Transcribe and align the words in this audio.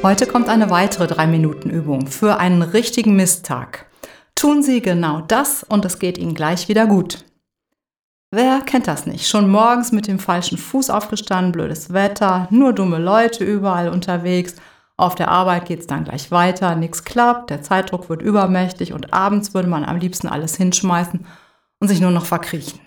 Heute 0.00 0.26
kommt 0.26 0.48
eine 0.48 0.70
weitere 0.70 1.12
3-Minuten-Übung 1.12 2.06
für 2.06 2.38
einen 2.38 2.62
richtigen 2.62 3.16
Misttag. 3.16 3.86
Tun 4.36 4.62
Sie 4.62 4.80
genau 4.80 5.22
das 5.22 5.64
und 5.64 5.84
es 5.84 5.98
geht 5.98 6.18
Ihnen 6.18 6.34
gleich 6.34 6.68
wieder 6.68 6.86
gut. 6.86 7.24
Wer 8.30 8.60
kennt 8.60 8.86
das 8.86 9.06
nicht? 9.06 9.26
Schon 9.26 9.50
morgens 9.50 9.90
mit 9.90 10.06
dem 10.06 10.20
falschen 10.20 10.56
Fuß 10.56 10.90
aufgestanden, 10.90 11.50
blödes 11.50 11.92
Wetter, 11.92 12.46
nur 12.50 12.72
dumme 12.72 12.98
Leute 12.98 13.42
überall 13.42 13.88
unterwegs. 13.88 14.54
Auf 14.96 15.16
der 15.16 15.28
Arbeit 15.28 15.66
geht 15.66 15.80
es 15.80 15.88
dann 15.88 16.04
gleich 16.04 16.30
weiter, 16.30 16.76
nichts 16.76 17.02
klappt, 17.02 17.50
der 17.50 17.62
Zeitdruck 17.62 18.08
wird 18.08 18.22
übermächtig 18.22 18.92
und 18.92 19.12
abends 19.12 19.52
würde 19.52 19.68
man 19.68 19.84
am 19.84 19.98
liebsten 19.98 20.28
alles 20.28 20.56
hinschmeißen 20.56 21.26
und 21.80 21.88
sich 21.88 22.00
nur 22.00 22.12
noch 22.12 22.24
verkriechen 22.24 22.78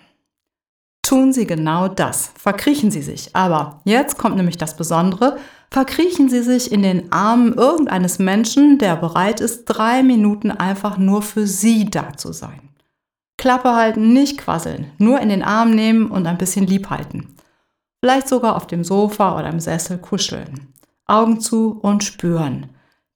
tun 1.12 1.34
Sie 1.34 1.46
genau 1.46 1.88
das. 1.88 2.32
Verkriechen 2.38 2.90
Sie 2.90 3.02
sich. 3.02 3.36
Aber 3.36 3.82
jetzt 3.84 4.16
kommt 4.16 4.36
nämlich 4.36 4.56
das 4.56 4.78
Besondere. 4.78 5.36
Verkriechen 5.72 6.28
Sie 6.28 6.42
sich 6.42 6.70
in 6.70 6.82
den 6.82 7.10
Armen 7.12 7.54
irgendeines 7.54 8.18
Menschen, 8.18 8.76
der 8.76 8.94
bereit 8.94 9.40
ist, 9.40 9.64
drei 9.64 10.02
Minuten 10.02 10.50
einfach 10.50 10.98
nur 10.98 11.22
für 11.22 11.46
Sie 11.46 11.86
da 11.86 12.14
zu 12.14 12.34
sein. 12.34 12.68
Klappe 13.38 13.74
halten, 13.74 14.12
nicht 14.12 14.36
quasseln, 14.36 14.90
nur 14.98 15.18
in 15.20 15.30
den 15.30 15.42
Arm 15.42 15.70
nehmen 15.70 16.10
und 16.10 16.26
ein 16.26 16.36
bisschen 16.36 16.66
lieb 16.66 16.90
halten. 16.90 17.34
Vielleicht 18.00 18.28
sogar 18.28 18.54
auf 18.56 18.66
dem 18.66 18.84
Sofa 18.84 19.38
oder 19.38 19.48
im 19.48 19.60
Sessel 19.60 19.96
kuscheln. 19.96 20.74
Augen 21.06 21.40
zu 21.40 21.78
und 21.80 22.04
spüren. 22.04 22.68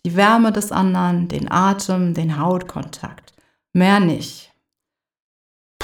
Die 0.06 0.16
Wärme 0.16 0.50
des 0.50 0.72
anderen, 0.72 1.28
den 1.28 1.52
Atem, 1.52 2.14
den 2.14 2.40
Hautkontakt. 2.40 3.34
Mehr 3.74 4.00
nicht. 4.00 4.50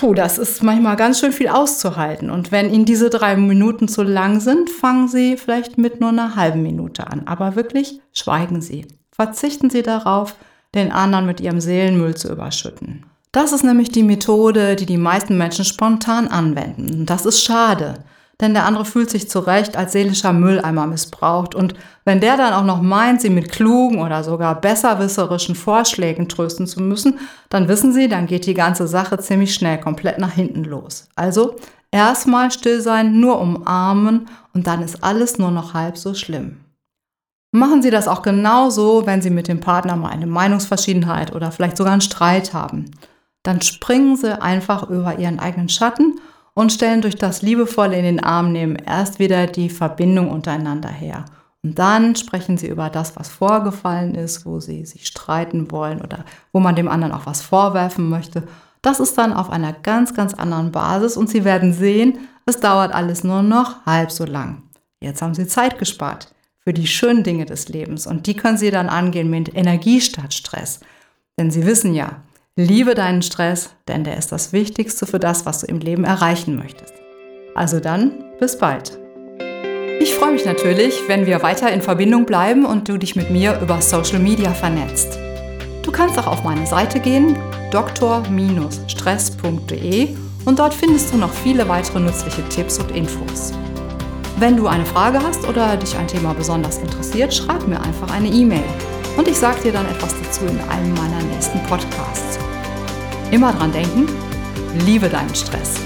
Puh, 0.03 0.15
das 0.15 0.37
ist 0.37 0.65
manchmal 0.65 0.97
ganz 0.97 1.21
schön 1.21 1.31
viel 1.31 1.47
auszuhalten. 1.47 2.29
Und 2.29 2.51
wenn 2.51 2.75
Ihnen 2.75 2.85
diese 2.85 3.09
drei 3.09 3.37
Minuten 3.37 3.87
zu 3.87 4.03
lang 4.03 4.41
sind, 4.41 4.69
fangen 4.69 5.07
Sie 5.07 5.37
vielleicht 5.37 5.79
mit 5.79 6.01
nur 6.01 6.09
einer 6.09 6.35
halben 6.35 6.61
Minute 6.61 7.07
an. 7.07 7.23
Aber 7.27 7.55
wirklich 7.55 8.01
schweigen 8.13 8.61
Sie. 8.61 8.89
Verzichten 9.13 9.71
Sie 9.71 9.83
darauf, 9.83 10.35
den 10.75 10.91
anderen 10.91 11.25
mit 11.25 11.41
Ihrem 11.41 11.61
Seelenmüll 11.61 12.17
zu 12.17 12.33
überschütten. 12.33 13.07
Das 13.31 13.53
ist 13.53 13.63
nämlich 13.63 13.91
die 13.91 14.03
Methode, 14.03 14.75
die 14.75 14.87
die 14.87 14.97
meisten 14.97 15.39
Menschen 15.39 15.65
spontan 15.65 16.27
anwenden. 16.27 17.07
Das 17.07 17.25
ist 17.25 17.41
schade 17.41 18.03
denn 18.41 18.55
der 18.55 18.67
andere 18.67 18.85
fühlt 18.85 19.11
sich 19.11 19.29
zurecht 19.29 19.77
als 19.77 19.93
seelischer 19.93 20.33
Mülleimer 20.33 20.87
missbraucht. 20.87 21.55
Und 21.55 21.75
wenn 22.05 22.21
der 22.21 22.37
dann 22.37 22.53
auch 22.53 22.65
noch 22.65 22.83
meint, 22.83 23.21
sie 23.21 23.31
mit 23.31 23.51
klugen 23.51 24.01
oder 24.01 24.25
sogar 24.25 24.61
besserwisserischen 24.61 25.55
Vorschlägen 25.55 26.29
trösten 26.29 26.67
zu 26.67 26.81
müssen, 26.81 27.19
dann 27.51 27.69
wissen 27.69 27.93
Sie, 27.93 28.09
dann 28.09 28.27
geht 28.27 28.47
die 28.47 28.55
ganze 28.55 28.89
Sache 28.89 29.19
ziemlich 29.19 29.55
schnell 29.55 29.79
komplett 29.79 30.19
nach 30.19 30.33
hinten 30.33 30.65
los. 30.65 31.09
Also 31.15 31.57
erstmal 31.91 32.51
still 32.51 32.81
sein, 32.81 33.21
nur 33.21 33.41
umarmen 33.41 34.29
und 34.55 34.67
dann 34.67 34.83
ist 34.83 35.05
alles 35.05 35.39
nur 35.39 35.51
noch 35.51 35.75
halb 35.75 35.97
so 35.97 36.15
schlimm. 36.15 36.59
Machen 37.55 37.83
Sie 37.83 37.91
das 37.91 38.09
auch 38.09 38.23
genauso, 38.23 39.05
wenn 39.05 39.21
Sie 39.21 39.31
mit 39.31 39.47
dem 39.47 39.61
Partner 39.61 39.95
mal 39.95 40.09
eine 40.09 40.27
Meinungsverschiedenheit 40.27 41.35
oder 41.35 41.53
vielleicht 41.53 41.77
sogar 41.77 41.93
einen 41.93 42.01
Streit 42.01 42.55
haben. 42.55 42.91
Dann 43.43 43.61
springen 43.61 44.17
Sie 44.17 44.41
einfach 44.41 44.89
über 44.89 45.19
Ihren 45.19 45.39
eigenen 45.39 45.69
Schatten 45.69 46.19
und 46.55 46.73
stellen 46.73 47.03
durch 47.03 47.17
das 47.17 47.43
liebevolle 47.43 47.97
in 47.97 48.05
den 48.05 48.21
Arm 48.21 48.53
nehmen 48.53 48.77
erst 48.77 49.19
wieder 49.19 49.47
die 49.47 49.71
Verbindung 49.71 50.31
untereinander 50.31 50.91
her. 50.91 51.25
Und 51.65 51.79
dann 51.79 52.17
sprechen 52.17 52.59
sie 52.59 52.67
über 52.67 52.91
das, 52.91 53.17
was 53.17 53.29
vorgefallen 53.29 54.15
ist, 54.15 54.45
wo 54.45 54.59
sie 54.59 54.85
sich 54.85 55.07
streiten 55.07 55.71
wollen 55.71 56.01
oder 56.01 56.25
wo 56.53 56.59
man 56.61 56.75
dem 56.75 56.89
anderen 56.89 57.15
auch 57.15 57.27
was 57.27 57.41
vorwerfen 57.41 58.09
möchte. 58.09 58.43
Das 58.83 58.99
ist 58.99 59.17
dann 59.17 59.33
auf 59.33 59.49
einer 59.49 59.73
ganz, 59.73 60.13
ganz 60.13 60.35
anderen 60.35 60.73
Basis 60.73 61.17
und 61.17 61.31
Sie 61.31 61.45
werden 61.45 61.73
sehen, 61.73 62.19
es 62.47 62.59
dauert 62.59 62.93
alles 62.93 63.23
nur 63.23 63.43
noch 63.43 63.87
halb 63.87 64.11
so 64.11 64.25
lang. 64.25 64.65
Jetzt 65.01 65.23
haben 65.23 65.35
Sie 65.35 65.47
Zeit 65.47 65.79
gespart 65.79 66.35
für 66.59 66.73
die 66.73 66.89
schönen 66.89 67.23
Dinge 67.23 67.47
des 67.47 67.69
Lebens 67.69 68.09
und 68.09 68.27
die 68.27 68.35
können 68.35 68.59
Sie 68.59 68.73
dann 68.73 68.89
angehen 68.89 69.31
mit 69.31 69.55
Energie 69.55 70.01
statt 70.01 70.35
Stress. 70.35 70.81
Denn 71.39 71.53
Sie 71.53 71.65
wissen 71.65 71.95
ja, 71.95 72.23
Liebe 72.55 72.95
deinen 72.95 73.23
Stress, 73.23 73.71
denn 73.89 74.05
der 74.05 74.19
ist 74.19 74.31
das 74.31 74.53
Wichtigste 74.53 75.07
für 75.07 75.19
das, 75.19 75.47
was 75.47 75.61
du 75.61 75.67
im 75.69 75.79
Leben 75.79 76.05
erreichen 76.05 76.55
möchtest. 76.55 76.93
Also 77.55 77.81
dann, 77.81 78.13
bis 78.41 78.59
bald. 78.59 78.99
Ich 80.01 80.15
freue 80.15 80.33
mich 80.33 80.45
natürlich, 80.45 81.01
wenn 81.09 81.25
wir 81.25 81.43
weiter 81.43 81.73
in 81.73 81.81
Verbindung 81.81 82.27
bleiben 82.27 82.67
und 82.67 82.91
du 82.91 82.99
dich 82.99 83.17
mit 83.17 83.31
mir 83.31 83.59
über 83.63 83.81
Social 83.81 84.19
Media 84.19 84.53
vernetzt. 84.53 85.19
Du 85.83 85.91
kannst 85.91 86.19
auch 86.19 86.27
auf 86.27 86.45
meine 86.45 86.67
Seite 86.67 87.01
gehen, 87.01 87.39
doktor-stress.de 87.71 90.09
und 90.45 90.59
dort 90.59 90.75
findest 90.75 91.15
du 91.15 91.17
noch 91.17 91.33
viele 91.33 91.67
weitere 91.71 92.01
nützliche 92.01 92.47
Tipps 92.51 92.79
und 92.79 92.91
Infos. 92.91 93.55
Wenn 94.37 94.59
du 94.59 94.67
eine 94.67 94.85
Frage 94.85 95.23
hast 95.23 95.49
oder 95.49 95.79
dich 95.79 95.97
ein 95.97 96.07
Thema 96.07 96.35
besonders 96.35 96.77
interessiert, 96.77 97.33
schreib 97.33 97.67
mir 97.67 97.81
einfach 97.81 98.11
eine 98.11 98.29
E-Mail 98.29 98.65
und 99.17 99.27
ich 99.27 99.39
sage 99.39 99.63
dir 99.63 99.73
dann 99.73 99.89
etwas 99.89 100.15
dazu 100.23 100.45
in 100.45 100.61
einem 100.69 100.93
meiner 100.93 101.23
nächsten 101.23 101.63
Podcasts. 101.63 102.42
Immer 103.33 103.55
dran 103.55 103.73
denken, 103.73 104.07
liebe 104.85 105.09
deinen 105.09 105.35
Stress. 105.35 105.81